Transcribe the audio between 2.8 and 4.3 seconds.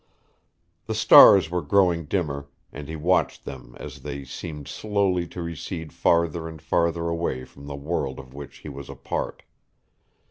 he watched them as they